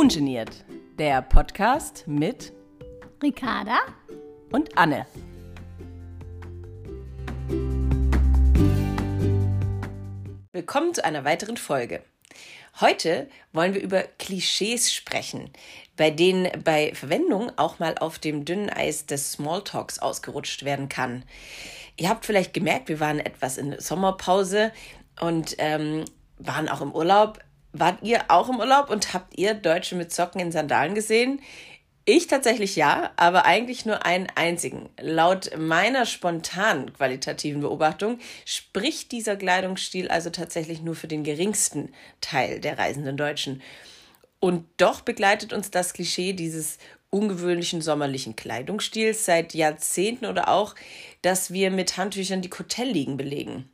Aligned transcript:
Ungeniert, 0.00 0.64
der 0.98 1.20
Podcast 1.20 2.04
mit 2.06 2.54
Ricarda 3.22 3.80
und 4.50 4.78
Anne. 4.78 5.06
Willkommen 10.52 10.94
zu 10.94 11.04
einer 11.04 11.26
weiteren 11.26 11.58
Folge. 11.58 12.02
Heute 12.80 13.28
wollen 13.52 13.74
wir 13.74 13.82
über 13.82 14.04
Klischees 14.18 14.90
sprechen, 14.90 15.50
bei 15.98 16.10
denen 16.10 16.48
bei 16.64 16.94
Verwendung 16.94 17.52
auch 17.58 17.78
mal 17.78 17.98
auf 17.98 18.18
dem 18.18 18.46
dünnen 18.46 18.70
Eis 18.70 19.04
des 19.04 19.32
Smalltalks 19.32 19.98
ausgerutscht 19.98 20.64
werden 20.64 20.88
kann. 20.88 21.24
Ihr 21.98 22.08
habt 22.08 22.24
vielleicht 22.24 22.54
gemerkt, 22.54 22.88
wir 22.88 23.00
waren 23.00 23.20
etwas 23.20 23.58
in 23.58 23.78
Sommerpause 23.78 24.72
und 25.20 25.56
ähm, 25.58 26.06
waren 26.38 26.70
auch 26.70 26.80
im 26.80 26.94
Urlaub. 26.94 27.40
Wart 27.72 28.02
ihr 28.02 28.24
auch 28.28 28.48
im 28.48 28.58
Urlaub 28.58 28.90
und 28.90 29.14
habt 29.14 29.38
ihr 29.38 29.54
Deutsche 29.54 29.94
mit 29.94 30.12
Socken 30.12 30.40
in 30.40 30.52
Sandalen 30.52 30.94
gesehen? 30.94 31.40
Ich 32.04 32.26
tatsächlich 32.26 32.74
ja, 32.74 33.12
aber 33.16 33.44
eigentlich 33.44 33.86
nur 33.86 34.04
einen 34.04 34.26
einzigen. 34.34 34.88
Laut 35.00 35.56
meiner 35.56 36.06
spontanen 36.06 36.92
qualitativen 36.92 37.60
Beobachtung 37.60 38.18
spricht 38.44 39.12
dieser 39.12 39.36
Kleidungsstil 39.36 40.08
also 40.08 40.30
tatsächlich 40.30 40.82
nur 40.82 40.96
für 40.96 41.06
den 41.06 41.22
geringsten 41.22 41.92
Teil 42.20 42.58
der 42.60 42.78
reisenden 42.78 43.16
Deutschen. 43.16 43.62
Und 44.40 44.66
doch 44.78 45.02
begleitet 45.02 45.52
uns 45.52 45.70
das 45.70 45.92
Klischee 45.92 46.32
dieses 46.32 46.78
ungewöhnlichen 47.10 47.82
sommerlichen 47.82 48.34
Kleidungsstils 48.34 49.24
seit 49.24 49.54
Jahrzehnten 49.54 50.26
oder 50.26 50.48
auch, 50.48 50.74
dass 51.22 51.52
wir 51.52 51.70
mit 51.70 51.96
Handtüchern 51.96 52.40
die 52.40 52.50
Hotelliegen 52.50 53.16
belegen. 53.16 53.68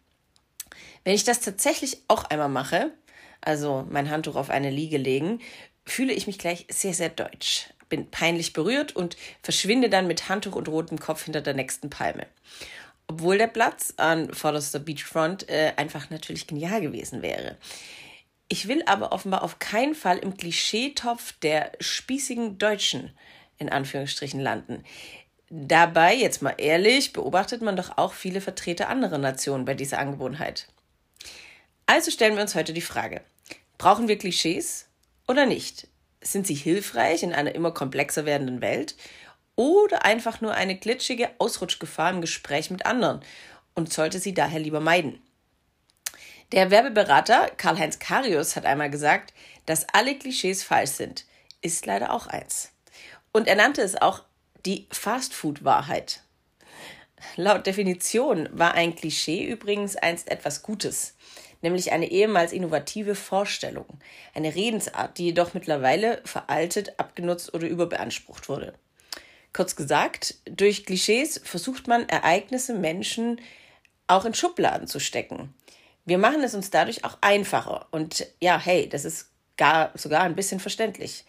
Wenn 1.05 1.15
ich 1.15 1.25
das 1.25 1.41
tatsächlich 1.41 2.03
auch 2.09 2.25
einmal 2.25 2.49
mache, 2.49 2.93
also 3.41 3.87
mein 3.91 4.11
Handtuch 4.11 4.37
auf 4.37 4.51
eine 4.51 4.71
Liege 4.71 4.99
legen, 4.99 5.41
fühle 5.85 6.13
ich 6.13 6.27
mich 6.27 6.39
gleich 6.39 6.67
sehr, 6.71 6.95
sehr 6.95 7.09
deutsch, 7.09 7.71
bin 7.89 8.11
peinlich 8.11 8.53
berührt 8.53 8.95
und 8.95 9.17
verschwinde 9.43 9.89
dann 9.89 10.07
mit 10.07 10.29
Handtuch 10.29 10.57
und 10.57 10.69
rotem 10.69 10.99
Kopf 10.99 11.25
hinter 11.25 11.41
der 11.41 11.55
nächsten 11.55 11.91
Palme. 11.91 12.27
Obwohl 13.09 13.39
der 13.39 13.47
Platz 13.47 13.95
an 13.99 14.35
vorderster 14.35 14.81
Beachfront 14.81 15.49
äh, 15.49 15.73
einfach 15.77 16.11
natürlich 16.11 16.49
genial 16.49 16.81
gewesen 16.81 17.23
wäre. 17.23 17.57
Ich 18.49 18.69
will 18.69 18.83
aber 18.87 19.13
offenbar 19.13 19.43
auf 19.43 19.59
keinen 19.59 19.95
Fall 19.95 20.19
im 20.19 20.37
Klischeetopf 20.37 21.33
der 21.41 21.73
spießigen 21.81 22.59
Deutschen 22.59 23.11
in 23.59 23.69
Anführungsstrichen 23.69 24.41
landen. 24.41 24.85
Dabei, 25.49 26.15
jetzt 26.15 26.43
mal 26.43 26.55
ehrlich, 26.59 27.13
beobachtet 27.13 27.63
man 27.63 27.77
doch 27.77 27.97
auch 27.99 28.13
viele 28.13 28.41
Vertreter 28.41 28.89
anderer 28.89 29.19
Nationen 29.19 29.65
bei 29.65 29.75
dieser 29.75 29.99
Angewohnheit. 29.99 30.67
Also 31.87 32.11
stellen 32.11 32.35
wir 32.35 32.43
uns 32.43 32.57
heute 32.57 32.73
die 32.73 32.81
Frage, 32.81 33.23
brauchen 33.79 34.09
wir 34.09 34.19
Klischees 34.19 34.89
oder 35.29 35.47
nicht? 35.47 35.87
Sind 36.21 36.45
sie 36.45 36.55
hilfreich 36.55 37.23
in 37.23 37.33
einer 37.33 37.55
immer 37.55 37.71
komplexer 37.71 38.27
werdenden 38.27 38.61
Welt 38.61 38.97
oder 39.55 40.05
einfach 40.05 40.41
nur 40.41 40.55
eine 40.55 40.77
glitschige 40.77 41.31
Ausrutschgefahr 41.39 42.11
im 42.11 42.21
Gespräch 42.21 42.71
mit 42.71 42.87
anderen 42.87 43.21
und 43.75 43.93
sollte 43.93 44.19
sie 44.19 44.35
daher 44.35 44.59
lieber 44.59 44.81
meiden? 44.81 45.23
Der 46.51 46.73
Werbeberater 46.73 47.51
Karl-Heinz 47.57 48.01
Karius 48.01 48.57
hat 48.57 48.67
einmal 48.67 48.91
gesagt, 48.91 49.33
dass 49.65 49.87
alle 49.93 50.19
Klischees 50.19 50.65
falsch 50.65 50.91
sind. 50.91 51.25
Ist 51.61 51.87
leider 51.87 52.13
auch 52.13 52.27
eins. 52.27 52.71
Und 53.33 53.47
er 53.47 53.57
nannte 53.57 53.83
es 53.83 54.01
auch 54.01 54.23
die 54.65 54.89
Fastfood-Wahrheit. 54.91 56.23
Laut 57.37 57.67
Definition 57.67 58.49
war 58.53 58.75
ein 58.75 58.95
Klischee 58.95 59.45
übrigens 59.45 59.97
einst 59.97 60.31
etwas 60.31 60.63
Gutes 60.63 61.17
nämlich 61.63 61.93
eine 61.93 62.11
ehemals 62.11 62.53
innovative 62.53 63.15
Vorstellung, 63.15 63.87
eine 64.35 64.55
Redensart, 64.55 65.19
die 65.19 65.27
jedoch 65.27 65.55
mittlerweile 65.55 66.21
veraltet, 66.25 66.99
abgenutzt 66.99 67.55
oder 67.55 67.67
überbeansprucht 67.67 68.49
wurde. 68.49 68.75
Kurz 69.53 69.75
gesagt, 69.75 70.35
durch 70.45 70.85
Klischees 70.85 71.41
versucht 71.43 71.89
man 71.89 72.09
Ereignisse, 72.09 72.75
Menschen 72.75 73.41
auch 74.07 74.25
in 74.25 74.35
Schubladen 74.35 74.87
zu 74.87 75.01
stecken. 75.01 75.55
Wir 76.05 76.19
machen 76.19 76.43
es 76.43 76.55
uns 76.55 76.71
dadurch 76.71 77.05
auch 77.05 77.19
einfacher. 77.21 77.89
Und 77.91 78.27
ja, 78.41 78.61
hey, 78.61 78.89
das 78.89 79.05
ist 79.05 79.31
gar, 79.57 79.91
sogar 79.95 80.23
ein 80.23 80.37
bisschen 80.37 80.61
verständlich. 80.61 81.25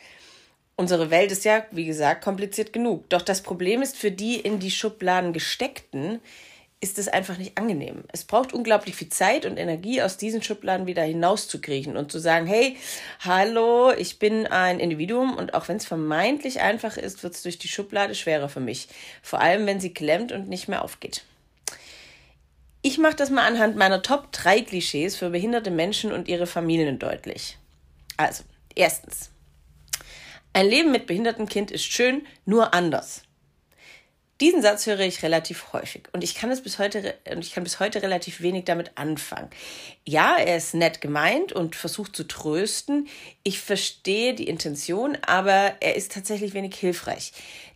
Unsere 0.79 1.09
Welt 1.09 1.31
ist 1.31 1.43
ja, 1.43 1.65
wie 1.71 1.85
gesagt, 1.85 2.23
kompliziert 2.23 2.71
genug. 2.71 3.09
Doch 3.09 3.23
das 3.23 3.41
Problem 3.41 3.81
ist 3.81 3.97
für 3.97 4.11
die 4.11 4.39
in 4.39 4.59
die 4.59 4.69
Schubladen 4.69 5.33
gesteckten, 5.33 6.21
ist 6.79 6.99
es 6.99 7.07
einfach 7.07 7.39
nicht 7.39 7.57
angenehm. 7.57 8.03
Es 8.13 8.23
braucht 8.23 8.53
unglaublich 8.53 8.95
viel 8.95 9.09
Zeit 9.09 9.47
und 9.47 9.57
Energie, 9.57 10.03
aus 10.03 10.17
diesen 10.17 10.43
Schubladen 10.43 10.85
wieder 10.85 11.01
hinauszukriechen 11.01 11.97
und 11.97 12.11
zu 12.11 12.19
sagen, 12.19 12.45
hey, 12.45 12.77
hallo, 13.21 13.91
ich 13.91 14.19
bin 14.19 14.45
ein 14.45 14.79
Individuum 14.79 15.35
und 15.35 15.55
auch 15.55 15.67
wenn 15.67 15.77
es 15.77 15.85
vermeintlich 15.87 16.61
einfach 16.61 16.95
ist, 16.95 17.23
wird 17.23 17.33
es 17.33 17.41
durch 17.41 17.57
die 17.57 17.67
Schublade 17.67 18.13
schwerer 18.13 18.47
für 18.47 18.59
mich. 18.59 18.87
Vor 19.23 19.41
allem, 19.41 19.65
wenn 19.65 19.79
sie 19.79 19.95
klemmt 19.95 20.31
und 20.31 20.47
nicht 20.47 20.67
mehr 20.67 20.83
aufgeht. 20.83 21.23
Ich 22.83 22.99
mache 22.99 23.15
das 23.15 23.31
mal 23.31 23.47
anhand 23.47 23.75
meiner 23.75 24.03
Top 24.03 24.31
3 24.31 24.61
Klischees 24.61 25.15
für 25.15 25.31
behinderte 25.31 25.71
Menschen 25.71 26.11
und 26.11 26.27
ihre 26.27 26.45
Familien 26.45 26.99
deutlich. 26.99 27.57
Also, 28.17 28.43
erstens. 28.75 29.31
Ein 30.57 30.69
Leben 30.71 30.91
mit 30.91 31.05
behindertem 31.05 31.47
Kind 31.47 31.69
ist 31.69 31.83
schön, 31.83 32.25
nur 32.45 32.73
anders. 32.73 33.21
Diesen 34.41 34.63
Satz 34.63 34.87
höre 34.87 35.01
ich 35.01 35.21
relativ 35.21 35.71
häufig 35.71 36.05
und 36.13 36.23
ich 36.23 36.33
kann 36.33 36.49
es 36.49 36.63
bis 36.63 36.79
heute 36.79 37.13
und 37.31 37.45
ich 37.45 37.53
kann 37.53 37.63
bis 37.63 37.79
heute 37.79 38.01
relativ 38.01 38.41
wenig 38.41 38.65
damit 38.65 38.93
anfangen. 38.95 39.51
Ja, 40.03 40.35
er 40.35 40.57
ist 40.57 40.73
nett 40.73 40.99
gemeint 40.99 41.53
und 41.53 41.75
versucht 41.75 42.15
zu 42.15 42.23
trösten. 42.23 43.07
Ich 43.43 43.59
verstehe 43.59 44.33
die 44.33 44.47
Intention, 44.47 45.15
aber 45.21 45.75
er 45.79 45.95
ist 45.95 46.13
tatsächlich 46.13 46.55
wenig 46.55 46.73
hilfreich. 46.75 47.33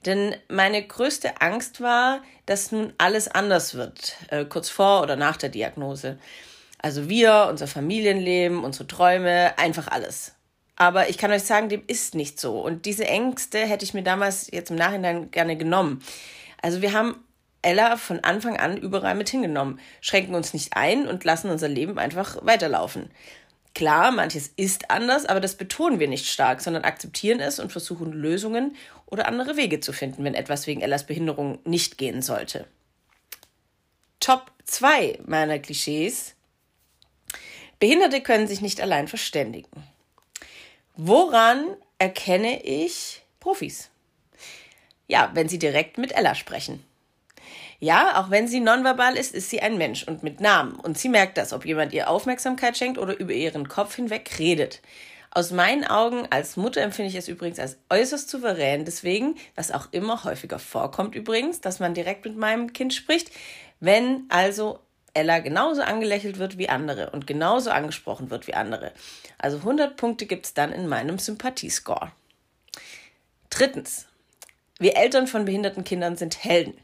Denn 0.08 0.36
meine 0.48 0.82
größte 0.82 1.40
Angst 1.40 1.82
war, 1.82 2.24
dass 2.48 2.72
nun 2.72 2.94
alles 2.98 3.28
anders 3.28 3.76
wird, 3.76 4.16
äh, 4.30 4.44
kurz 4.44 4.70
vor 4.70 5.04
oder 5.04 5.16
nach 5.16 5.38
der 5.38 5.50
Diagnose. 5.50 6.18
Also 6.80 7.10
wir, 7.10 7.46
unser 7.48 7.68
Familienleben, 7.68 8.64
unsere 8.64 8.88
Träume, 8.88 9.56
einfach 9.60 9.88
alles. 9.88 10.34
Aber 10.82 11.10
ich 11.10 11.20
kann 11.20 11.30
euch 11.30 11.44
sagen, 11.44 11.70
dem 11.70 11.84
ist 11.86 12.16
nicht 12.16 12.40
so. 12.40 12.60
Und 12.60 12.88
diese 12.88 13.06
Ängste 13.06 13.60
hätte 13.60 13.86
ich 13.86 13.94
mir 13.94 14.02
damals 14.02 14.50
jetzt 14.50 14.72
im 14.72 14.78
Nachhinein 14.78 15.30
gerne 15.30 15.56
genommen. 15.56 16.04
Also 16.60 16.82
wir 16.82 16.92
haben 16.94 17.24
Ella 17.62 17.98
von 17.98 18.22
Anfang 18.22 18.58
an 18.58 18.78
überall 18.78 19.14
mit 19.14 19.30
hingenommen, 19.30 19.80
schränken 20.02 20.34
uns 20.34 20.56
nicht 20.56 20.76
ein 20.76 21.08
und 21.08 21.24
lassen 21.24 21.52
unser 21.52 21.68
Leben 21.68 22.00
einfach 22.00 22.44
weiterlaufen. 22.44 23.12
Klar, 23.76 24.12
manches 24.12 24.48
ist 24.56 24.90
anders, 24.90 25.28
aber 25.28 25.40
das 25.40 25.54
betonen 25.54 26.00
wir 26.00 26.08
nicht 26.08 26.26
stark, 26.26 26.62
sondern 26.62 26.84
akzeptieren 26.84 27.42
es 27.42 27.60
und 27.60 27.72
versuchen 27.72 28.12
Lösungen 28.12 28.76
oder 29.06 29.28
andere 29.28 29.58
Wege 29.58 29.82
zu 29.82 29.94
finden, 29.94 30.24
wenn 30.24 30.34
etwas 30.34 30.66
wegen 30.66 30.82
Ellas 30.82 31.06
Behinderung 31.06 31.60
nicht 31.64 32.00
gehen 32.00 32.24
sollte. 32.24 32.66
Top 34.20 34.52
2 34.66 35.20
meiner 35.28 35.60
Klischees. 35.60 36.34
Behinderte 37.78 38.22
können 38.22 38.48
sich 38.48 38.62
nicht 38.62 38.82
allein 38.82 39.08
verständigen. 39.08 39.91
Woran 40.96 41.66
erkenne 41.98 42.64
ich 42.64 43.24
Profis? 43.40 43.90
Ja, 45.08 45.32
wenn 45.34 45.50
Sie 45.50 45.60
direkt 45.60 45.98
mit 45.98 46.12
Ella 46.12 46.36
sprechen. 46.36 46.84
Ja, 47.84 48.22
auch 48.22 48.30
wenn 48.30 48.48
sie 48.48 48.60
nonverbal 48.60 49.18
ist, 49.18 49.34
ist 49.34 49.50
sie 49.50 49.60
ein 49.60 49.76
Mensch 49.76 50.04
und 50.04 50.22
mit 50.22 50.40
Namen. 50.40 50.76
Und 50.76 51.00
sie 51.00 51.10
merkt 51.10 51.40
das, 51.40 51.52
ob 51.52 51.66
jemand 51.66 51.94
ihr 51.94 52.12
Aufmerksamkeit 52.12 52.78
schenkt 52.78 53.00
oder 53.00 53.20
über 53.20 53.34
ihren 53.34 53.68
Kopf 53.68 53.96
hinweg 53.96 54.38
redet. 54.38 54.82
Aus 55.32 55.50
meinen 55.50 55.84
Augen 55.84 56.28
als 56.30 56.58
Mutter 56.58 56.82
empfinde 56.82 57.10
ich 57.10 57.16
es 57.16 57.28
übrigens 57.28 57.58
als 57.58 57.80
äußerst 57.90 58.30
souverän. 58.30 58.86
Deswegen, 58.86 59.36
was 59.56 59.72
auch 59.72 59.88
immer 59.92 60.24
häufiger 60.24 60.60
vorkommt 60.60 61.16
übrigens, 61.16 61.60
dass 61.60 61.80
man 61.80 61.96
direkt 61.96 62.24
mit 62.24 62.38
meinem 62.38 62.72
Kind 62.72 62.94
spricht. 62.94 63.32
Wenn 63.80 64.26
also 64.30 64.80
Ella 65.14 65.40
genauso 65.40 65.82
angelächelt 65.82 66.38
wird 66.38 66.58
wie 66.58 66.70
andere 66.70 67.10
und 67.10 67.28
genauso 67.28 67.72
angesprochen 67.72 68.30
wird 68.30 68.48
wie 68.48 68.54
andere. 68.54 68.92
Also 69.38 69.58
100 69.58 69.98
Punkte 69.98 70.26
gibt 70.26 70.46
es 70.46 70.54
dann 70.54 70.72
in 70.72 70.88
meinem 70.88 71.20
Sympathiescore. 71.20 72.12
Drittens, 73.50 74.08
wir 74.80 74.96
Eltern 74.96 75.28
von 75.28 75.46
behinderten 75.46 75.84
Kindern 75.84 76.16
sind 76.16 76.44
Helden. 76.44 76.78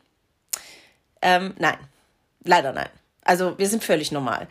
Ähm, 1.22 1.56
nein, 1.58 1.78
leider 2.44 2.74
nein. 2.74 2.90
Also 3.24 3.58
wir 3.58 3.68
sind 3.68 3.84
völlig 3.84 4.12
normal. 4.12 4.48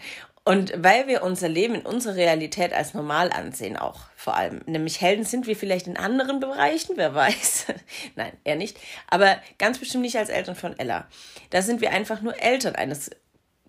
Und 0.49 0.73
weil 0.77 1.09
wir 1.09 1.25
unser 1.25 1.49
Leben 1.49 1.75
in 1.75 1.83
unserer 1.83 2.15
Realität 2.15 2.73
als 2.73 2.95
normal 2.95 3.33
ansehen, 3.33 3.77
auch 3.77 4.03
vor 4.15 4.37
allem, 4.37 4.61
nämlich 4.67 5.01
Helden 5.01 5.25
sind 5.25 5.49
wir 5.49 5.57
vielleicht 5.57 5.89
in 5.89 5.97
anderen 5.97 6.39
Bereichen, 6.39 6.93
wer 6.97 7.17
weiß. 7.17 7.67
Nein, 8.15 8.31
eher 8.45 8.55
nicht. 8.55 8.79
Aber 9.09 9.39
ganz 9.59 9.79
bestimmt 9.79 10.03
nicht 10.03 10.17
als 10.17 10.29
Eltern 10.29 10.55
von 10.55 10.79
Ella. 10.79 11.09
Da 11.51 11.63
sind 11.63 11.81
wir 11.81 11.91
einfach 11.91 12.23
nur 12.23 12.41
Eltern 12.41 12.77
eines, 12.77 13.11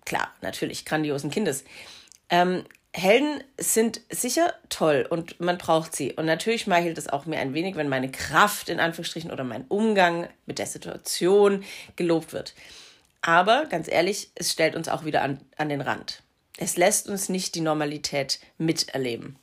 klar, 0.08 0.32
natürlich, 0.40 0.84
grandiosen 0.84 1.30
Kindes. 1.30 1.64
Ähm, 2.30 2.64
Helden 2.92 3.44
sind 3.58 4.00
sicher 4.10 4.54
toll 4.70 5.06
und 5.08 5.38
man 5.38 5.58
braucht 5.58 5.94
sie. 5.94 6.14
Und 6.14 6.26
natürlich 6.26 6.62
schmeichelt 6.62 6.98
es 6.98 7.08
auch 7.08 7.26
mir 7.26 7.38
ein 7.38 7.54
wenig, 7.54 7.76
wenn 7.76 7.88
meine 7.88 8.10
Kraft 8.10 8.70
in 8.70 8.80
Anführungsstrichen 8.80 9.30
oder 9.30 9.44
mein 9.44 9.66
Umgang 9.68 10.28
mit 10.46 10.58
der 10.58 10.66
Situation 10.66 11.64
gelobt 11.96 12.32
wird. 12.32 12.54
Aber 13.20 13.66
ganz 13.66 13.88
ehrlich, 13.88 14.30
es 14.34 14.50
stellt 14.50 14.74
uns 14.74 14.88
auch 14.88 15.04
wieder 15.04 15.22
an, 15.22 15.40
an 15.56 15.68
den 15.68 15.82
Rand. 15.82 16.22
Es 16.56 16.76
lässt 16.76 17.08
uns 17.08 17.28
nicht 17.28 17.54
die 17.54 17.60
Normalität 17.60 18.40
miterleben. 18.56 19.36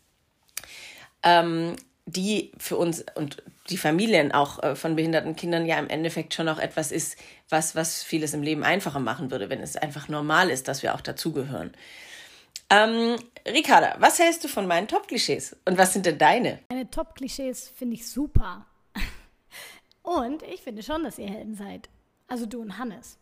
Ähm, 1.23 1.75
die 2.05 2.51
für 2.57 2.77
uns 2.77 3.05
und 3.15 3.41
die 3.69 3.77
Familien 3.77 4.31
auch 4.31 4.61
äh, 4.61 4.75
von 4.75 4.95
behinderten 4.95 5.35
Kindern 5.35 5.65
ja 5.65 5.77
im 5.79 5.89
Endeffekt 5.89 6.33
schon 6.33 6.47
auch 6.49 6.59
etwas 6.59 6.91
ist, 6.91 7.17
was, 7.49 7.75
was 7.75 8.03
vieles 8.03 8.33
im 8.33 8.43
Leben 8.43 8.63
einfacher 8.63 8.99
machen 8.99 9.31
würde, 9.31 9.49
wenn 9.49 9.61
es 9.61 9.75
einfach 9.75 10.07
normal 10.07 10.49
ist, 10.49 10.67
dass 10.67 10.83
wir 10.83 10.93
auch 10.93 11.01
dazugehören. 11.01 11.73
Ähm, 12.69 13.15
Ricarda, 13.47 13.95
was 13.99 14.19
hältst 14.19 14.43
du 14.43 14.47
von 14.47 14.67
meinen 14.67 14.87
Top-Klischees 14.87 15.55
und 15.65 15.77
was 15.77 15.93
sind 15.93 16.05
denn 16.05 16.17
deine? 16.17 16.59
Meine 16.69 16.89
Top-Klischees 16.89 17.69
finde 17.69 17.95
ich 17.95 18.07
super. 18.07 18.65
und 20.01 20.41
ich 20.43 20.61
finde 20.61 20.81
schon, 20.81 21.03
dass 21.03 21.19
ihr 21.19 21.29
Helden 21.29 21.55
seid. 21.55 21.89
Also 22.27 22.45
du 22.45 22.61
und 22.61 22.77
Hannes. 22.77 23.19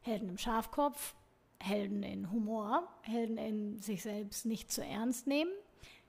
Helden 0.00 0.28
im 0.28 0.38
Schafkopf, 0.38 1.14
Helden 1.58 2.02
in 2.02 2.30
Humor, 2.30 2.88
Helden 3.02 3.38
in 3.38 3.80
sich 3.80 4.02
selbst 4.02 4.44
nicht 4.44 4.70
zu 4.70 4.84
ernst 4.84 5.26
nehmen, 5.26 5.50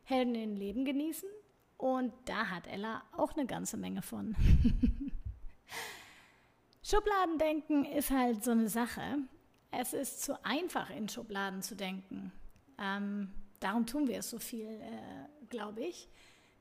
Helden 0.04 0.36
in 0.36 0.56
Leben 0.56 0.86
genießen, 0.86 1.30
und 1.86 2.12
da 2.26 2.50
hat 2.50 2.66
Ella 2.66 3.04
auch 3.16 3.34
eine 3.34 3.46
ganze 3.46 3.78
Menge 3.78 4.02
von. 4.02 4.36
Schubladendenken 6.82 7.86
ist 7.86 8.10
halt 8.10 8.44
so 8.44 8.50
eine 8.50 8.70
Sache. 8.70 9.20
Es 9.70 9.94
ist 9.94 10.24
zu 10.24 10.44
einfach, 10.44 10.90
in 10.90 11.08
Schubladen 11.08 11.62
zu 11.62 11.76
denken. 11.76 12.32
Ähm, 12.80 13.30
darum 13.60 13.86
tun 13.86 14.08
wir 14.08 14.18
es 14.18 14.32
so 14.32 14.40
viel, 14.40 14.66
äh, 14.66 15.28
glaube 15.52 15.82
ich. 15.82 16.10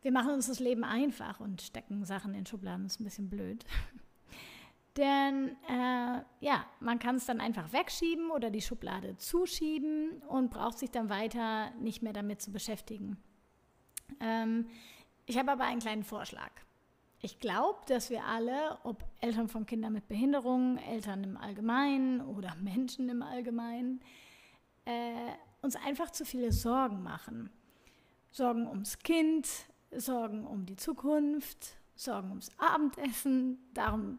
Wir 0.02 0.12
machen 0.12 0.34
uns 0.34 0.48
das 0.48 0.60
Leben 0.60 0.84
einfach 0.84 1.40
und 1.40 1.62
stecken 1.62 2.04
Sachen 2.04 2.34
in 2.34 2.44
Schubladen. 2.44 2.84
Das 2.84 2.96
ist 2.96 3.00
ein 3.00 3.04
bisschen 3.04 3.30
blöd. 3.30 3.64
Denn 4.98 5.56
äh, 5.70 6.22
ja, 6.40 6.66
man 6.80 6.98
kann 6.98 7.16
es 7.16 7.24
dann 7.24 7.40
einfach 7.40 7.72
wegschieben 7.72 8.30
oder 8.30 8.50
die 8.50 8.60
Schublade 8.60 9.16
zuschieben 9.16 10.22
und 10.28 10.50
braucht 10.50 10.78
sich 10.78 10.90
dann 10.90 11.08
weiter 11.08 11.70
nicht 11.80 12.02
mehr 12.02 12.12
damit 12.12 12.42
zu 12.42 12.52
beschäftigen. 12.52 13.16
Ähm, 14.20 14.66
ich 15.26 15.38
habe 15.38 15.52
aber 15.52 15.64
einen 15.64 15.80
kleinen 15.80 16.04
Vorschlag. 16.04 16.50
Ich 17.20 17.38
glaube, 17.38 17.78
dass 17.86 18.10
wir 18.10 18.24
alle, 18.24 18.78
ob 18.82 19.02
Eltern 19.20 19.48
von 19.48 19.64
Kindern 19.64 19.94
mit 19.94 20.08
Behinderungen, 20.08 20.76
Eltern 20.76 21.24
im 21.24 21.36
Allgemeinen 21.38 22.20
oder 22.20 22.54
Menschen 22.60 23.08
im 23.08 23.22
Allgemeinen, 23.22 24.00
äh, 24.84 25.32
uns 25.62 25.76
einfach 25.76 26.10
zu 26.10 26.26
viele 26.26 26.52
Sorgen 26.52 27.02
machen. 27.02 27.50
Sorgen 28.30 28.66
ums 28.66 28.98
Kind, 28.98 29.48
Sorgen 29.90 30.46
um 30.46 30.66
die 30.66 30.76
Zukunft, 30.76 31.76
Sorgen 31.94 32.28
ums 32.28 32.50
Abendessen, 32.58 33.58
darum, 33.72 34.18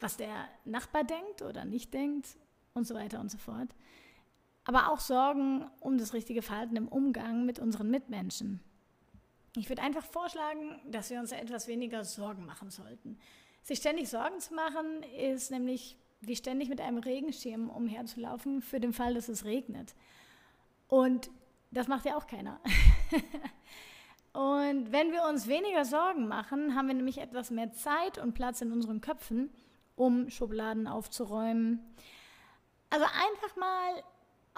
was 0.00 0.16
der 0.16 0.48
Nachbar 0.64 1.04
denkt 1.04 1.42
oder 1.42 1.64
nicht 1.64 1.92
denkt 1.92 2.38
und 2.72 2.86
so 2.86 2.94
weiter 2.94 3.20
und 3.20 3.30
so 3.30 3.36
fort. 3.36 3.74
Aber 4.64 4.90
auch 4.90 5.00
Sorgen 5.00 5.66
um 5.80 5.98
das 5.98 6.14
richtige 6.14 6.40
Verhalten 6.40 6.76
im 6.76 6.88
Umgang 6.88 7.44
mit 7.44 7.58
unseren 7.58 7.90
Mitmenschen. 7.90 8.60
Ich 9.58 9.68
würde 9.68 9.82
einfach 9.82 10.04
vorschlagen, 10.04 10.80
dass 10.86 11.10
wir 11.10 11.18
uns 11.18 11.32
etwas 11.32 11.66
weniger 11.66 12.04
Sorgen 12.04 12.46
machen 12.46 12.70
sollten. 12.70 13.18
Sich 13.62 13.78
ständig 13.78 14.08
Sorgen 14.08 14.38
zu 14.38 14.54
machen, 14.54 15.02
ist 15.02 15.50
nämlich 15.50 15.96
wie 16.20 16.36
ständig 16.36 16.68
mit 16.68 16.80
einem 16.80 16.98
Regenschirm 16.98 17.68
umherzulaufen 17.68 18.62
für 18.62 18.78
den 18.78 18.92
Fall, 18.92 19.14
dass 19.14 19.28
es 19.28 19.44
regnet. 19.44 19.94
Und 20.86 21.30
das 21.70 21.88
macht 21.88 22.04
ja 22.04 22.16
auch 22.16 22.26
keiner. 22.26 22.60
und 24.32 24.92
wenn 24.92 25.12
wir 25.12 25.24
uns 25.28 25.48
weniger 25.48 25.84
Sorgen 25.84 26.28
machen, 26.28 26.76
haben 26.76 26.86
wir 26.86 26.94
nämlich 26.94 27.18
etwas 27.18 27.50
mehr 27.50 27.72
Zeit 27.72 28.18
und 28.18 28.34
Platz 28.34 28.60
in 28.60 28.72
unseren 28.72 29.00
Köpfen, 29.00 29.50
um 29.96 30.30
Schubladen 30.30 30.86
aufzuräumen. 30.86 31.80
Also 32.90 33.04
einfach 33.04 33.56
mal 33.56 34.02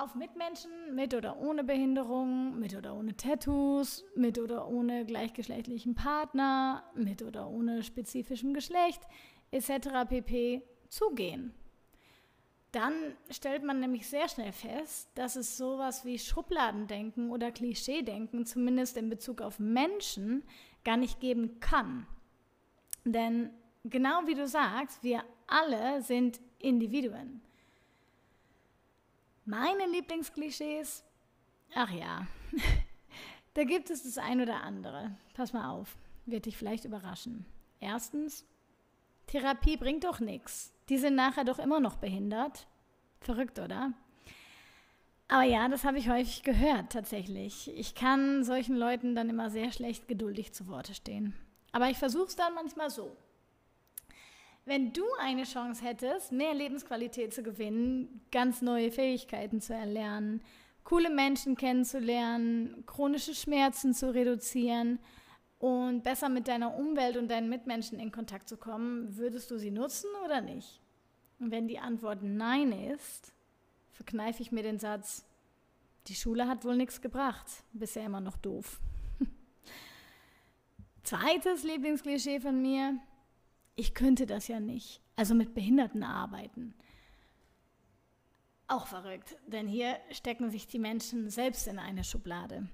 auf 0.01 0.15
Mitmenschen 0.15 0.95
mit 0.95 1.15
oder 1.15 1.39
ohne 1.39 1.63
Behinderung, 1.63 2.59
mit 2.59 2.75
oder 2.75 2.95
ohne 2.95 3.17
Tattoos, 3.17 4.05
mit 4.15 4.39
oder 4.39 4.67
ohne 4.67 5.05
gleichgeschlechtlichen 5.05 5.95
Partner, 5.95 6.85
mit 6.95 7.23
oder 7.23 7.49
ohne 7.49 7.83
spezifischem 7.83 8.55
Geschlecht 8.55 9.03
etc. 9.51 10.09
pp. 10.09 10.63
zugehen. 10.89 11.55
Dann 12.73 12.95
stellt 13.31 13.65
man 13.65 13.81
nämlich 13.81 14.09
sehr 14.09 14.29
schnell 14.29 14.53
fest, 14.53 15.11
dass 15.17 15.37
es 15.37 15.57
sowas 15.57 16.05
wie 16.05 16.19
Schubladendenken 16.19 17.31
oder 17.31 17.51
Klischeedenken, 17.51 18.47
zumindest 18.47 18.97
in 18.97 19.11
Bezug 19.11 19.43
auf 19.43 19.59
Menschen, 19.59 20.45
gar 20.85 20.97
nicht 20.97 21.21
geben 21.21 21.59
kann. 21.61 22.07
Denn 23.05 23.51
genau 23.85 24.27
wie 24.27 24.35
du 24.35 24.47
sagst, 24.47 25.03
wir 25.03 25.25
alle 25.47 26.01
sind 26.01 26.41
Individuen. 26.59 27.43
Meine 29.51 29.85
Lieblingsklischees? 29.89 31.03
Ach 31.75 31.91
ja, 31.91 32.29
da 33.55 33.65
gibt 33.65 33.91
es 33.91 34.05
das 34.05 34.17
ein 34.17 34.41
oder 34.41 34.63
andere. 34.63 35.17
Pass 35.35 35.53
mal 35.53 35.69
auf, 35.71 35.97
wird 36.25 36.47
dich 36.47 36.57
vielleicht 36.57 36.85
überraschen. 36.85 37.45
Erstens, 37.81 38.47
Therapie 39.27 39.77
bringt 39.77 40.05
doch 40.05 40.21
nichts. 40.21 40.73
Die 40.89 40.99
sind 40.99 41.17
nachher 41.17 41.43
doch 41.43 41.59
immer 41.59 41.81
noch 41.81 41.97
behindert. 41.97 42.69
Verrückt, 43.19 43.59
oder? 43.59 43.93
Aber 45.27 45.43
ja, 45.43 45.67
das 45.69 45.83
habe 45.83 45.99
ich 45.99 46.09
häufig 46.09 46.45
gehört, 46.45 46.93
tatsächlich. 46.93 47.77
Ich 47.77 47.97
kann 47.97 48.45
solchen 48.45 48.77
Leuten 48.77 49.17
dann 49.17 49.29
immer 49.29 49.51
sehr 49.51 49.73
schlecht 49.73 50.07
geduldig 50.07 50.53
zu 50.53 50.69
Worte 50.69 50.95
stehen. 50.95 51.35
Aber 51.73 51.91
ich 51.91 51.99
versuche 51.99 52.29
es 52.29 52.37
dann 52.37 52.55
manchmal 52.55 52.91
so. 52.91 53.17
Wenn 54.65 54.93
du 54.93 55.05
eine 55.21 55.45
Chance 55.45 55.85
hättest, 55.85 56.33
mehr 56.33 56.55
Lebensqualität 56.55 57.35
zu 57.35 57.43
gewinnen, 57.43 58.21
ganz 58.31 58.63
neue 58.63 58.93
Fähigkeiten 58.93 59.61
zu 59.61 59.75
erlernen, 59.75 60.43
coole 60.85 61.11
Menschen 61.11 61.57
kennenzulernen, 61.57 62.85
chronische 62.87 63.35
Schmerzen 63.35 63.95
zu 63.95 64.13
reduzieren 64.13 64.99
und 65.59 66.03
besser 66.03 66.29
mit 66.29 66.49
deiner 66.49 66.77
Umwelt 66.77 67.17
und 67.17 67.29
deinen 67.29 67.49
Mitmenschen 67.49 67.99
in 67.99 68.13
Kontakt 68.13 68.49
zu 68.49 68.57
kommen, 68.57 69.17
würdest 69.17 69.51
du 69.51 69.59
sie 69.59 69.71
nutzen 69.71 70.09
oder 70.25 70.41
nicht? 70.41 70.81
Und 71.39 71.51
wenn 71.51 71.69
die 71.69 71.79
Antwort 71.79 72.23
Nein 72.23 72.73
ist, 72.73 73.33
verkneife 73.93 74.43
ich 74.43 74.53
mir 74.53 74.63
den 74.63 74.79
Satz, 74.79 75.27
die 76.07 76.15
Schule 76.15 76.49
hat 76.49 76.65
wohl 76.65 76.77
nichts 76.77 77.01
gebracht, 77.01 77.47
bisher 77.73 78.07
immer 78.07 78.21
noch 78.21 78.37
doof. 78.37 78.81
Zweites 81.03 81.63
Lieblingsklischee 81.63 82.41
von 82.41 82.61
mir, 82.61 82.99
ich 83.81 83.95
könnte 83.95 84.27
das 84.27 84.47
ja 84.47 84.61
nicht. 84.61 85.01
Also 85.17 85.35
mit 85.35 85.55
Behinderten 85.55 86.03
arbeiten. 86.03 86.75
Auch 88.69 88.87
verrückt, 88.87 89.37
denn 89.47 89.67
hier 89.67 89.97
stecken 90.11 90.51
sich 90.51 90.69
die 90.69 90.79
Menschen 90.79 91.31
selbst 91.31 91.67
in 91.67 91.79
eine 91.79 92.05
Schublade. 92.05 92.69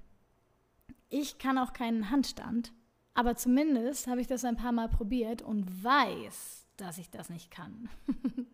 Ich 1.09 1.39
kann 1.39 1.59
auch 1.59 1.73
keinen 1.73 2.11
Handstand, 2.11 2.73
aber 3.15 3.37
zumindest 3.37 4.09
habe 4.09 4.21
ich 4.21 4.27
das 4.27 4.45
ein 4.45 4.57
paar 4.57 4.73
Mal 4.73 4.89
probiert 4.89 5.43
und 5.43 5.85
weiß, 5.85 6.67
dass 6.77 6.99
ich 6.99 7.09
das 7.09 7.31
nicht 7.31 7.51
kann. 7.51 7.89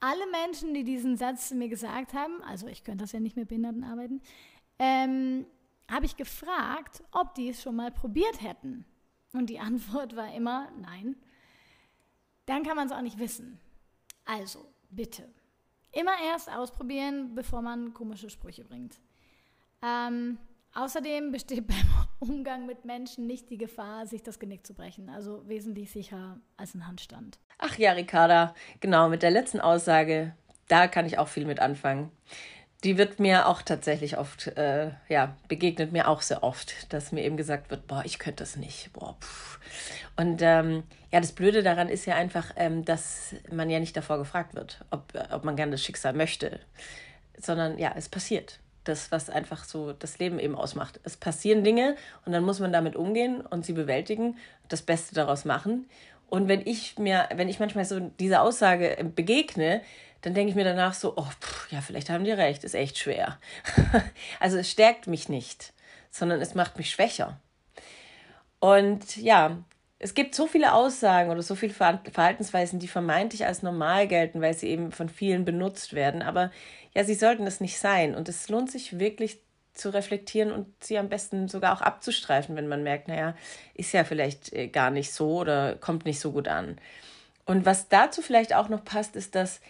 Alle 0.00 0.30
Menschen, 0.30 0.74
die 0.74 0.84
diesen 0.84 1.16
Satz 1.16 1.52
mir 1.52 1.68
gesagt 1.68 2.12
haben, 2.12 2.42
also 2.42 2.66
ich 2.66 2.84
könnte 2.84 3.04
das 3.04 3.12
ja 3.12 3.20
nicht 3.20 3.36
mit 3.36 3.48
Behinderten 3.48 3.84
arbeiten, 3.84 4.20
ähm, 4.78 5.46
habe 5.90 6.04
ich 6.04 6.16
gefragt, 6.16 7.04
ob 7.12 7.34
die 7.36 7.48
es 7.48 7.62
schon 7.62 7.76
mal 7.76 7.92
probiert 7.92 8.42
hätten. 8.42 8.84
Und 9.32 9.50
die 9.50 9.60
Antwort 9.60 10.16
war 10.16 10.34
immer 10.34 10.68
nein 10.80 11.16
dann 12.46 12.62
kann 12.62 12.76
man 12.76 12.86
es 12.86 12.92
auch 12.92 13.02
nicht 13.02 13.18
wissen. 13.18 13.60
Also, 14.24 14.72
bitte. 14.90 15.28
Immer 15.92 16.12
erst 16.30 16.50
ausprobieren, 16.50 17.34
bevor 17.34 17.62
man 17.62 17.94
komische 17.94 18.30
Sprüche 18.30 18.64
bringt. 18.64 19.00
Ähm, 19.82 20.38
außerdem 20.74 21.32
besteht 21.32 21.66
beim 21.68 22.06
Umgang 22.18 22.66
mit 22.66 22.84
Menschen 22.84 23.26
nicht 23.26 23.50
die 23.50 23.58
Gefahr, 23.58 24.06
sich 24.06 24.22
das 24.22 24.38
Genick 24.38 24.66
zu 24.66 24.74
brechen. 24.74 25.08
Also 25.08 25.46
wesentlich 25.48 25.90
sicherer 25.90 26.40
als 26.56 26.74
ein 26.74 26.86
Handstand. 26.86 27.38
Ach 27.58 27.76
ja, 27.78 27.92
Ricarda, 27.92 28.54
genau, 28.80 29.08
mit 29.08 29.22
der 29.22 29.30
letzten 29.30 29.60
Aussage, 29.60 30.34
da 30.68 30.88
kann 30.88 31.06
ich 31.06 31.18
auch 31.18 31.28
viel 31.28 31.46
mit 31.46 31.60
anfangen 31.60 32.10
die 32.84 32.98
wird 32.98 33.18
mir 33.18 33.48
auch 33.48 33.62
tatsächlich 33.62 34.18
oft, 34.18 34.48
äh, 34.48 34.90
ja, 35.08 35.34
begegnet 35.48 35.92
mir 35.92 36.08
auch 36.08 36.22
sehr 36.22 36.42
oft, 36.42 36.92
dass 36.92 37.12
mir 37.12 37.24
eben 37.24 37.36
gesagt 37.36 37.70
wird, 37.70 37.86
boah, 37.86 38.02
ich 38.04 38.18
könnte 38.18 38.42
das 38.42 38.56
nicht, 38.56 38.92
boah, 38.92 39.16
pff. 39.20 39.58
Und 40.16 40.40
ähm, 40.42 40.82
ja, 41.12 41.20
das 41.20 41.32
Blöde 41.32 41.62
daran 41.62 41.88
ist 41.88 42.06
ja 42.06 42.14
einfach, 42.14 42.52
ähm, 42.56 42.84
dass 42.84 43.34
man 43.50 43.70
ja 43.70 43.80
nicht 43.80 43.96
davor 43.96 44.18
gefragt 44.18 44.54
wird, 44.54 44.84
ob, 44.90 45.02
ob 45.30 45.44
man 45.44 45.56
gerne 45.56 45.72
das 45.72 45.82
Schicksal 45.82 46.12
möchte, 46.12 46.60
sondern 47.38 47.78
ja, 47.78 47.92
es 47.96 48.08
passiert. 48.08 48.58
Das, 48.84 49.10
was 49.10 49.30
einfach 49.30 49.64
so 49.64 49.92
das 49.92 50.20
Leben 50.20 50.38
eben 50.38 50.54
ausmacht. 50.54 51.00
Es 51.02 51.16
passieren 51.16 51.64
Dinge 51.64 51.96
und 52.24 52.30
dann 52.30 52.44
muss 52.44 52.60
man 52.60 52.72
damit 52.72 52.94
umgehen 52.94 53.40
und 53.40 53.64
sie 53.66 53.72
bewältigen, 53.72 54.38
das 54.68 54.80
Beste 54.80 55.12
daraus 55.12 55.44
machen. 55.44 55.88
Und 56.28 56.46
wenn 56.46 56.64
ich 56.64 56.96
mir, 56.96 57.28
wenn 57.34 57.48
ich 57.48 57.58
manchmal 57.58 57.84
so 57.84 57.98
diese 58.20 58.40
Aussage 58.40 58.96
begegne, 59.16 59.82
dann 60.26 60.34
denke 60.34 60.50
ich 60.50 60.56
mir 60.56 60.64
danach 60.64 60.92
so, 60.92 61.12
oh, 61.14 61.30
pff, 61.40 61.70
ja, 61.70 61.80
vielleicht 61.80 62.10
haben 62.10 62.24
die 62.24 62.32
recht, 62.32 62.64
ist 62.64 62.74
echt 62.74 62.98
schwer. 62.98 63.38
also 64.40 64.56
es 64.58 64.68
stärkt 64.68 65.06
mich 65.06 65.28
nicht, 65.28 65.72
sondern 66.10 66.40
es 66.40 66.56
macht 66.56 66.78
mich 66.78 66.90
schwächer. 66.90 67.38
Und 68.58 69.16
ja, 69.18 69.58
es 70.00 70.14
gibt 70.14 70.34
so 70.34 70.48
viele 70.48 70.72
Aussagen 70.72 71.30
oder 71.30 71.42
so 71.42 71.54
viele 71.54 71.72
Verhaltensweisen, 71.72 72.80
die 72.80 72.88
vermeintlich 72.88 73.46
als 73.46 73.62
normal 73.62 74.08
gelten, 74.08 74.40
weil 74.40 74.54
sie 74.54 74.66
eben 74.66 74.90
von 74.90 75.08
vielen 75.08 75.44
benutzt 75.44 75.92
werden. 75.92 76.22
Aber 76.22 76.50
ja, 76.92 77.04
sie 77.04 77.14
sollten 77.14 77.46
es 77.46 77.60
nicht 77.60 77.78
sein. 77.78 78.16
Und 78.16 78.28
es 78.28 78.48
lohnt 78.48 78.68
sich 78.68 78.98
wirklich, 78.98 79.38
zu 79.74 79.90
reflektieren 79.90 80.52
und 80.52 80.66
sie 80.82 80.96
am 80.96 81.10
besten 81.10 81.48
sogar 81.48 81.74
auch 81.74 81.82
abzustreifen, 81.82 82.56
wenn 82.56 82.66
man 82.66 82.82
merkt, 82.82 83.08
naja, 83.08 83.36
ist 83.74 83.92
ja 83.92 84.04
vielleicht 84.04 84.50
äh, 84.54 84.68
gar 84.68 84.90
nicht 84.90 85.12
so 85.12 85.36
oder 85.40 85.76
kommt 85.76 86.06
nicht 86.06 86.18
so 86.18 86.32
gut 86.32 86.48
an. 86.48 86.78
Und 87.44 87.66
was 87.66 87.88
dazu 87.88 88.22
vielleicht 88.22 88.54
auch 88.54 88.70
noch 88.70 88.84
passt, 88.84 89.16
ist, 89.16 89.34
dass 89.34 89.60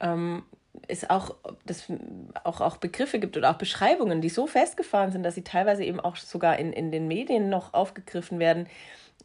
ähm, 0.00 0.42
es 0.86 1.08
auch, 1.08 1.34
dass 1.66 1.84
auch, 2.44 2.60
auch 2.60 2.76
Begriffe 2.76 3.18
gibt 3.18 3.36
oder 3.36 3.50
auch 3.50 3.58
Beschreibungen, 3.58 4.20
die 4.20 4.28
so 4.28 4.46
festgefahren 4.46 5.10
sind, 5.10 5.22
dass 5.22 5.34
sie 5.34 5.44
teilweise 5.44 5.84
eben 5.84 6.00
auch 6.00 6.16
sogar 6.16 6.58
in, 6.58 6.72
in 6.72 6.92
den 6.92 7.08
Medien 7.08 7.48
noch 7.48 7.74
aufgegriffen 7.74 8.38
werden. 8.38 8.66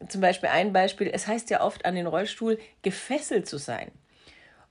Zum 0.07 0.21
Beispiel 0.21 0.49
ein 0.49 0.73
Beispiel, 0.73 1.09
es 1.13 1.27
heißt 1.27 1.49
ja 1.49 1.61
oft 1.61 1.85
an 1.85 1.95
den 1.95 2.07
Rollstuhl 2.07 2.57
gefesselt 2.81 3.47
zu 3.47 3.57
sein. 3.57 3.91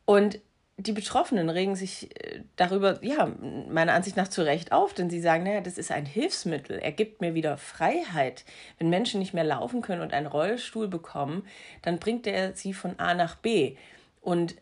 Und 0.05 0.41
die 0.79 0.93
Betroffenen 0.93 1.49
regen 1.49 1.77
sich 1.77 2.11
äh, 2.17 2.43
darüber, 2.57 2.99
ja, 3.03 3.31
meiner 3.69 3.93
Ansicht 3.93 4.17
nach 4.17 4.29
zu 4.29 4.43
Recht 4.43 4.73
auf, 4.73 4.95
denn 4.95 5.11
sie 5.11 5.21
sagen, 5.21 5.45
naja, 5.45 5.61
das 5.61 5.79
ist 5.79 5.93
ein 5.93 6.07
Hilfsmittel. 6.07 6.79
Er 6.79 6.93
gibt 6.93 7.21
mir 7.21 7.35
wieder 7.35 7.57
Freiheit. 7.57 8.45
Wenn 8.79 8.91
Menschen 8.91 9.21
nicht 9.21 9.35
mehr 9.35 9.45
laufen 9.45 9.83
können 9.83 10.03
und 10.03 10.13
einen 10.13 10.27
Rollstuhl 10.27 10.89
bekommen, 10.89 11.47
dann 11.83 11.99
bringt 11.99 12.27
er 12.27 12.55
sie 12.55 12.75
von 12.75 12.99
A 12.99 13.15
nach 13.15 13.37
B. 13.37 13.77
Und 14.21 14.57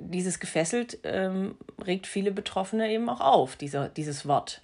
dieses 0.00 0.40
gefesselt 0.40 0.98
ähm, 1.04 1.56
regt 1.84 2.06
viele 2.06 2.32
Betroffene 2.32 2.90
eben 2.90 3.08
auch 3.08 3.20
auf, 3.20 3.56
dieser, 3.56 3.88
dieses 3.88 4.26
Wort. 4.26 4.62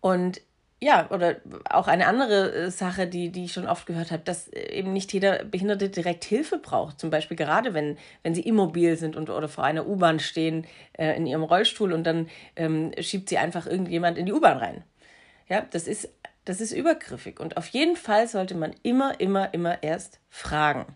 Und 0.00 0.40
ja, 0.80 1.10
oder 1.10 1.36
auch 1.68 1.88
eine 1.88 2.06
andere 2.06 2.52
äh, 2.52 2.70
Sache, 2.70 3.08
die, 3.08 3.30
die 3.30 3.46
ich 3.46 3.52
schon 3.52 3.66
oft 3.66 3.86
gehört 3.86 4.12
habe, 4.12 4.22
dass 4.22 4.48
äh, 4.48 4.72
eben 4.72 4.92
nicht 4.92 5.12
jeder 5.12 5.44
Behinderte 5.44 5.88
direkt 5.88 6.24
Hilfe 6.24 6.58
braucht. 6.58 7.00
Zum 7.00 7.10
Beispiel 7.10 7.36
gerade, 7.36 7.74
wenn, 7.74 7.98
wenn 8.22 8.34
sie 8.34 8.42
immobil 8.42 8.96
sind 8.96 9.16
und 9.16 9.28
oder 9.28 9.48
vor 9.48 9.64
einer 9.64 9.88
U-Bahn 9.88 10.20
stehen 10.20 10.66
äh, 10.92 11.16
in 11.16 11.26
ihrem 11.26 11.42
Rollstuhl 11.42 11.92
und 11.92 12.04
dann 12.04 12.28
ähm, 12.54 12.92
schiebt 13.00 13.28
sie 13.28 13.38
einfach 13.38 13.66
irgendjemand 13.66 14.18
in 14.18 14.26
die 14.26 14.32
U-Bahn 14.32 14.58
rein. 14.58 14.84
Ja, 15.48 15.66
das 15.68 15.88
ist, 15.88 16.10
das 16.44 16.60
ist 16.60 16.72
übergriffig. 16.72 17.40
Und 17.40 17.56
auf 17.56 17.66
jeden 17.68 17.96
Fall 17.96 18.28
sollte 18.28 18.54
man 18.54 18.72
immer, 18.84 19.18
immer, 19.18 19.52
immer 19.54 19.82
erst 19.82 20.20
fragen. 20.28 20.86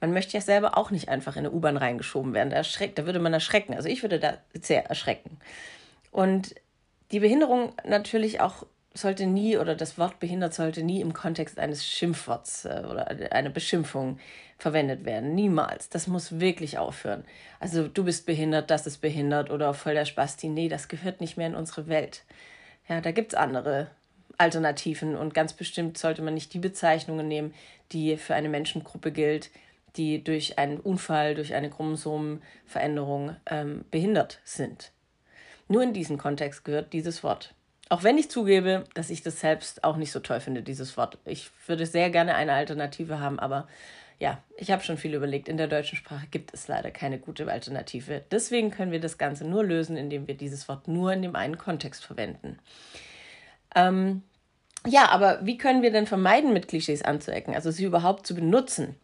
Man 0.00 0.12
möchte 0.12 0.34
ja 0.34 0.40
selber 0.40 0.76
auch 0.76 0.90
nicht 0.90 1.08
einfach 1.08 1.36
in 1.36 1.46
eine 1.46 1.52
U-Bahn 1.52 1.76
reingeschoben 1.76 2.34
werden. 2.34 2.50
Da, 2.50 2.56
erschreckt, 2.56 2.98
da 2.98 3.06
würde 3.06 3.18
man 3.18 3.32
erschrecken. 3.32 3.74
Also 3.74 3.88
ich 3.88 4.02
würde 4.02 4.18
da 4.18 4.38
sehr 4.54 4.86
erschrecken. 4.86 5.38
Und 6.10 6.54
die 7.12 7.20
Behinderung 7.20 7.72
natürlich 7.84 8.40
auch 8.40 8.66
sollte 8.94 9.26
nie 9.26 9.58
oder 9.58 9.74
das 9.74 9.98
Wort 9.98 10.18
behindert 10.18 10.54
sollte 10.54 10.82
nie 10.82 11.00
im 11.00 11.12
Kontext 11.12 11.58
eines 11.58 11.86
Schimpfworts 11.86 12.64
äh, 12.64 12.82
oder 12.90 13.08
einer 13.32 13.50
Beschimpfung 13.50 14.18
verwendet 14.58 15.04
werden. 15.04 15.34
Niemals. 15.34 15.88
Das 15.88 16.06
muss 16.06 16.40
wirklich 16.40 16.78
aufhören. 16.78 17.24
Also 17.60 17.88
du 17.88 18.04
bist 18.04 18.26
behindert, 18.26 18.70
das 18.70 18.86
ist 18.86 18.98
behindert 18.98 19.50
oder 19.50 19.74
voll 19.74 19.94
der 19.94 20.06
Spasti. 20.06 20.48
Nee, 20.48 20.68
das 20.68 20.88
gehört 20.88 21.20
nicht 21.20 21.36
mehr 21.36 21.48
in 21.48 21.54
unsere 21.54 21.88
Welt. 21.88 22.22
Ja, 22.88 23.00
da 23.00 23.10
gibt 23.10 23.32
es 23.32 23.38
andere 23.38 23.88
Alternativen 24.38 25.16
und 25.16 25.34
ganz 25.34 25.52
bestimmt 25.52 25.98
sollte 25.98 26.22
man 26.22 26.34
nicht 26.34 26.52
die 26.54 26.58
Bezeichnungen 26.58 27.28
nehmen, 27.28 27.54
die 27.92 28.16
für 28.16 28.34
eine 28.34 28.48
Menschengruppe 28.48 29.12
gilt, 29.12 29.50
die 29.96 30.22
durch 30.22 30.58
einen 30.58 30.78
Unfall, 30.78 31.34
durch 31.34 31.54
eine 31.54 31.70
Chromosomenveränderung 31.70 33.36
ähm, 33.46 33.84
behindert 33.90 34.40
sind. 34.44 34.92
Nur 35.68 35.82
in 35.82 35.92
diesen 35.92 36.18
Kontext 36.18 36.64
gehört 36.64 36.92
dieses 36.92 37.22
Wort. 37.22 37.54
Auch 37.88 38.02
wenn 38.02 38.18
ich 38.18 38.30
zugebe, 38.30 38.84
dass 38.94 39.10
ich 39.10 39.22
das 39.22 39.40
selbst 39.40 39.84
auch 39.84 39.96
nicht 39.96 40.12
so 40.12 40.20
toll 40.20 40.40
finde, 40.40 40.62
dieses 40.62 40.96
Wort. 40.96 41.18
Ich 41.24 41.50
würde 41.66 41.86
sehr 41.86 42.10
gerne 42.10 42.34
eine 42.34 42.52
Alternative 42.52 43.20
haben, 43.20 43.38
aber 43.38 43.68
ja, 44.18 44.42
ich 44.56 44.70
habe 44.70 44.82
schon 44.82 44.96
viel 44.96 45.14
überlegt. 45.14 45.48
In 45.48 45.56
der 45.56 45.68
deutschen 45.68 45.96
Sprache 45.96 46.26
gibt 46.30 46.54
es 46.54 46.68
leider 46.68 46.90
keine 46.90 47.18
gute 47.18 47.50
Alternative. 47.50 48.24
Deswegen 48.30 48.70
können 48.70 48.92
wir 48.92 49.00
das 49.00 49.18
Ganze 49.18 49.46
nur 49.46 49.62
lösen, 49.62 49.96
indem 49.96 50.26
wir 50.26 50.36
dieses 50.36 50.68
Wort 50.68 50.88
nur 50.88 51.12
in 51.12 51.22
dem 51.22 51.36
einen 51.36 51.58
Kontext 51.58 52.04
verwenden. 52.04 52.58
Ähm, 53.74 54.22
ja, 54.86 55.08
aber 55.10 55.44
wie 55.44 55.58
können 55.58 55.82
wir 55.82 55.92
denn 55.92 56.06
vermeiden, 56.06 56.52
mit 56.52 56.68
Klischees 56.68 57.02
anzuecken, 57.02 57.54
also 57.54 57.70
sie 57.70 57.84
überhaupt 57.84 58.26
zu 58.26 58.34
benutzen? 58.34 58.96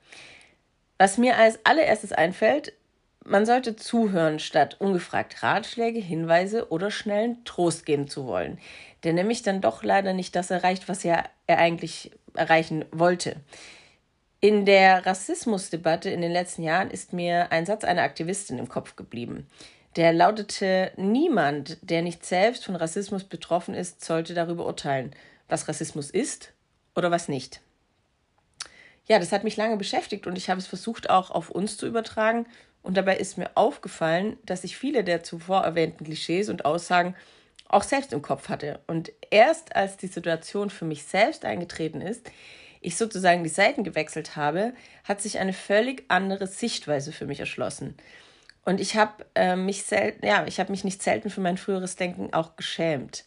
Was 1.02 1.18
mir 1.18 1.36
als 1.36 1.58
allererstes 1.64 2.12
einfällt, 2.12 2.74
man 3.24 3.44
sollte 3.44 3.74
zuhören, 3.74 4.38
statt 4.38 4.76
ungefragt 4.78 5.42
Ratschläge, 5.42 5.98
Hinweise 5.98 6.70
oder 6.70 6.92
schnellen 6.92 7.44
Trost 7.44 7.84
geben 7.84 8.06
zu 8.06 8.24
wollen, 8.24 8.60
der 9.02 9.12
nämlich 9.12 9.42
dann 9.42 9.60
doch 9.60 9.82
leider 9.82 10.12
nicht 10.12 10.36
das 10.36 10.52
erreicht, 10.52 10.88
was 10.88 11.04
er, 11.04 11.24
er 11.48 11.58
eigentlich 11.58 12.12
erreichen 12.34 12.84
wollte. 12.92 13.34
In 14.38 14.64
der 14.64 15.04
Rassismusdebatte 15.04 16.08
in 16.08 16.20
den 16.20 16.30
letzten 16.30 16.62
Jahren 16.62 16.88
ist 16.88 17.12
mir 17.12 17.50
ein 17.50 17.66
Satz 17.66 17.82
einer 17.82 18.02
Aktivistin 18.02 18.60
im 18.60 18.68
Kopf 18.68 18.94
geblieben. 18.94 19.48
Der 19.96 20.12
lautete, 20.12 20.92
niemand, 20.96 21.78
der 21.82 22.02
nicht 22.02 22.24
selbst 22.24 22.64
von 22.64 22.76
Rassismus 22.76 23.24
betroffen 23.24 23.74
ist, 23.74 24.04
sollte 24.04 24.34
darüber 24.34 24.66
urteilen, 24.66 25.16
was 25.48 25.66
Rassismus 25.66 26.12
ist 26.12 26.52
oder 26.94 27.10
was 27.10 27.26
nicht. 27.26 27.60
Ja, 29.08 29.18
das 29.18 29.32
hat 29.32 29.44
mich 29.44 29.56
lange 29.56 29.76
beschäftigt 29.76 30.26
und 30.26 30.38
ich 30.38 30.48
habe 30.48 30.60
es 30.60 30.66
versucht 30.66 31.10
auch 31.10 31.30
auf 31.30 31.50
uns 31.50 31.76
zu 31.76 31.86
übertragen 31.86 32.46
und 32.82 32.96
dabei 32.96 33.16
ist 33.16 33.38
mir 33.38 33.50
aufgefallen, 33.54 34.36
dass 34.44 34.64
ich 34.64 34.76
viele 34.76 35.04
der 35.04 35.22
zuvor 35.22 35.62
erwähnten 35.62 36.04
Klischees 36.04 36.48
und 36.48 36.64
Aussagen 36.64 37.14
auch 37.68 37.82
selbst 37.82 38.12
im 38.12 38.22
Kopf 38.22 38.48
hatte. 38.48 38.80
Und 38.86 39.12
erst 39.30 39.74
als 39.74 39.96
die 39.96 40.08
Situation 40.08 40.70
für 40.70 40.84
mich 40.84 41.04
selbst 41.04 41.44
eingetreten 41.44 42.00
ist, 42.00 42.30
ich 42.80 42.96
sozusagen 42.96 43.44
die 43.44 43.48
Seiten 43.48 43.84
gewechselt 43.84 44.36
habe, 44.36 44.74
hat 45.04 45.20
sich 45.20 45.38
eine 45.38 45.52
völlig 45.52 46.04
andere 46.08 46.46
Sichtweise 46.46 47.12
für 47.12 47.26
mich 47.26 47.40
erschlossen. 47.40 47.96
Und 48.64 48.80
ich 48.80 48.96
habe 48.96 49.24
äh, 49.34 49.56
mich 49.56 49.84
selten, 49.84 50.26
ja, 50.26 50.44
ich 50.46 50.58
mich 50.68 50.84
nicht 50.84 51.02
selten 51.02 51.30
für 51.30 51.40
mein 51.40 51.56
früheres 51.56 51.96
Denken 51.96 52.32
auch 52.32 52.56
geschämt. 52.56 53.24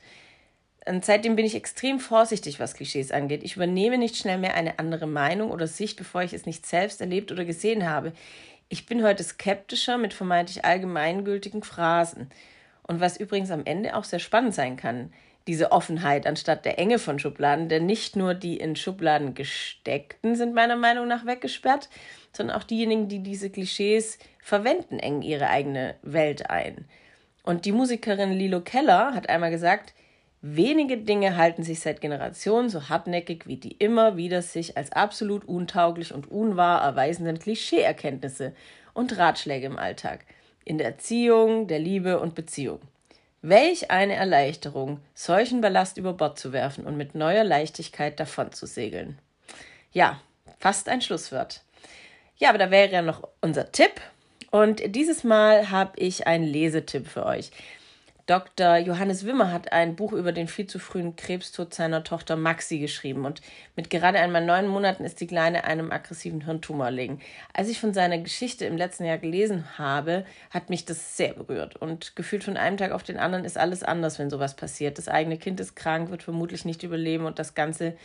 Und 0.87 1.03
seitdem 1.03 1.35
bin 1.35 1.45
ich 1.45 1.55
extrem 1.55 1.99
vorsichtig, 1.99 2.59
was 2.59 2.75
Klischees 2.75 3.11
angeht. 3.11 3.43
Ich 3.43 3.55
übernehme 3.55 3.97
nicht 3.97 4.17
schnell 4.17 4.37
mehr 4.37 4.53
eine 4.53 4.77
andere 4.77 5.07
Meinung 5.07 5.49
oder 5.49 5.65
Sicht, 5.65 5.97
bevor 5.97 6.21
ich 6.21 6.33
es 6.33 6.45
nicht 6.45 6.65
selbst 6.65 7.01
erlebt 7.01 7.31
oder 7.31 7.43
gesehen 7.43 7.89
habe. 7.89 8.13
Ich 8.69 8.85
bin 8.85 9.03
heute 9.03 9.23
skeptischer 9.23 9.97
mit 9.97 10.13
vermeintlich 10.13 10.63
allgemeingültigen 10.63 11.63
Phrasen. 11.63 12.29
Und 12.83 12.99
was 12.99 13.17
übrigens 13.17 13.49
am 13.49 13.65
Ende 13.65 13.95
auch 13.95 14.03
sehr 14.03 14.19
spannend 14.19 14.53
sein 14.53 14.77
kann, 14.77 15.11
diese 15.47 15.71
Offenheit 15.71 16.25
anstatt 16.25 16.65
der 16.65 16.79
Enge 16.79 16.99
von 16.99 17.19
Schubladen, 17.19 17.69
denn 17.69 17.85
nicht 17.85 18.15
nur 18.15 18.33
die 18.33 18.57
in 18.57 18.75
Schubladen 18.75 19.35
gesteckten 19.35 20.35
sind 20.35 20.53
meiner 20.53 20.75
Meinung 20.75 21.07
nach 21.07 21.25
weggesperrt, 21.25 21.89
sondern 22.31 22.57
auch 22.57 22.63
diejenigen, 22.63 23.07
die 23.07 23.19
diese 23.19 23.49
Klischees 23.49 24.17
verwenden, 24.41 24.99
engen 24.99 25.21
ihre 25.21 25.49
eigene 25.49 25.95
Welt 26.01 26.49
ein. 26.49 26.85
Und 27.43 27.65
die 27.65 27.71
Musikerin 27.71 28.33
Lilo 28.33 28.61
Keller 28.61 29.13
hat 29.13 29.29
einmal 29.29 29.51
gesagt, 29.51 29.93
Wenige 30.47 30.97
Dinge 30.97 31.37
halten 31.37 31.63
sich 31.63 31.79
seit 31.79 32.01
Generationen 32.01 32.69
so 32.69 32.87
hartnäckig 32.87 33.47
wie 33.47 33.57
die 33.57 33.71
immer 33.71 34.15
wieder 34.15 34.43
sich 34.43 34.77
als 34.77 34.91
absolut 34.91 35.43
untauglich 35.45 36.13
und 36.13 36.29
unwahr 36.29 36.83
erweisenden 36.83 37.39
Klischeeerkenntnisse 37.39 38.53
und 38.93 39.17
Ratschläge 39.17 39.65
im 39.65 39.79
Alltag, 39.79 40.23
in 40.63 40.77
der 40.77 40.85
Erziehung, 40.85 41.65
der 41.65 41.79
Liebe 41.79 42.19
und 42.19 42.35
Beziehung. 42.35 42.79
Welch 43.41 43.89
eine 43.89 44.13
Erleichterung, 44.13 44.99
solchen 45.15 45.61
Ballast 45.61 45.97
über 45.97 46.13
Bord 46.13 46.37
zu 46.37 46.53
werfen 46.53 46.85
und 46.85 46.95
mit 46.95 47.15
neuer 47.15 47.43
Leichtigkeit 47.43 48.19
davon 48.19 48.51
zu 48.51 48.67
segeln. 48.67 49.17
Ja, 49.93 50.21
fast 50.59 50.89
ein 50.89 51.01
Schlusswort. 51.01 51.63
Ja, 52.37 52.49
aber 52.49 52.59
da 52.59 52.69
wäre 52.69 52.91
ja 52.91 53.01
noch 53.01 53.27
unser 53.41 53.71
Tipp. 53.71 53.99
Und 54.51 54.95
dieses 54.95 55.23
Mal 55.23 55.71
habe 55.71 55.99
ich 55.99 56.27
einen 56.27 56.45
Lesetipp 56.45 57.07
für 57.07 57.25
euch. 57.25 57.49
Dr. 58.27 58.77
Johannes 58.77 59.23
Wimmer 59.23 59.51
hat 59.51 59.71
ein 59.71 59.95
Buch 59.95 60.11
über 60.11 60.31
den 60.31 60.47
viel 60.47 60.65
zu 60.65 60.79
frühen 60.79 61.15
Krebstod 61.15 61.75
seiner 61.75 62.03
Tochter 62.03 62.35
Maxi 62.35 62.79
geschrieben 62.79 63.23
und 63.23 63.39
mit 63.75 63.91
gerade 63.91 64.17
einmal 64.17 64.43
neun 64.43 64.67
Monaten 64.67 65.05
ist 65.05 65.21
die 65.21 65.27
Kleine 65.27 65.65
einem 65.65 65.91
aggressiven 65.91 66.41
Hirntumor 66.41 66.87
erlegen. 66.87 67.19
Als 67.53 67.69
ich 67.69 67.79
von 67.79 67.93
seiner 67.93 68.17
Geschichte 68.17 68.65
im 68.65 68.77
letzten 68.77 69.05
Jahr 69.05 69.19
gelesen 69.19 69.77
habe, 69.77 70.25
hat 70.49 70.71
mich 70.71 70.85
das 70.85 71.17
sehr 71.17 71.33
berührt 71.33 71.75
und 71.75 72.15
gefühlt 72.15 72.43
von 72.43 72.57
einem 72.57 72.77
Tag 72.77 72.93
auf 72.93 73.03
den 73.03 73.19
anderen 73.19 73.45
ist 73.45 73.59
alles 73.59 73.83
anders, 73.83 74.17
wenn 74.17 74.31
sowas 74.31 74.55
passiert. 74.55 74.97
Das 74.97 75.07
eigene 75.07 75.37
Kind 75.37 75.59
ist 75.59 75.75
krank, 75.75 76.09
wird 76.09 76.23
vermutlich 76.23 76.65
nicht 76.65 76.81
überleben 76.81 77.25
und 77.25 77.37
das 77.37 77.53
ganze 77.53 77.95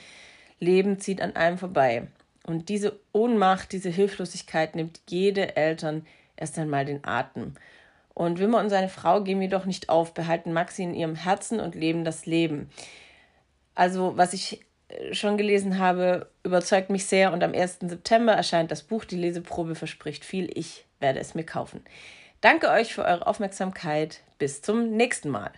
Leben 0.59 0.99
zieht 0.99 1.23
an 1.23 1.35
einem 1.35 1.57
vorbei. 1.57 2.09
Und 2.45 2.69
diese 2.69 3.01
Ohnmacht, 3.13 3.73
diese 3.73 3.89
Hilflosigkeit 3.89 4.77
nimmt 4.77 5.01
jede 5.09 5.57
Eltern 5.57 6.05
erst 6.37 6.59
einmal 6.59 6.85
den 6.85 7.07
Atem. 7.07 7.55
Und 8.15 8.39
Wimmer 8.39 8.59
und 8.59 8.71
seine 8.71 8.89
Frau 8.89 9.23
geben 9.23 9.43
jedoch 9.43 9.65
nicht 9.65 9.89
auf, 9.89 10.15
behalten 10.15 10.53
Maxi 10.53 10.83
in 10.83 10.95
ihrem 10.95 11.15
Herzen 11.15 11.61
und 11.61 11.75
leben 11.75 12.05
das 12.05 12.27
Leben. 12.27 12.71
Also, 13.75 14.17
was 14.17 14.33
ich 14.33 14.61
äh, 14.89 15.15
schon 15.15 15.37
gelesen 15.37 15.79
habe, 15.79 16.29
überzeugt 16.43 16.91
mich 16.91 17.07
sehr 17.07 17.33
und 17.33 17.43
am 17.43 17.55
1. 17.55 17.79
September 17.81 18.33
erscheint 18.33 18.71
das 18.71 18.83
Buch. 18.83 19.05
Die 19.05 19.17
Leseprobe 19.17 19.75
verspricht 19.75 20.25
viel. 20.25 20.51
Ich 20.57 20.85
werde 20.99 21.21
es 21.21 21.35
mir 21.35 21.45
kaufen. 21.45 21.83
Danke 22.41 22.71
euch 22.71 22.95
für 22.95 23.05
eure 23.05 23.27
Aufmerksamkeit. 23.27 24.21
Bis 24.39 24.63
zum 24.63 24.91
nächsten 24.97 25.29
Mal. 25.29 25.53